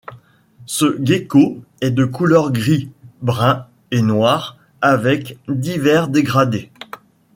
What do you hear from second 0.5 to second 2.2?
Ce gecko est de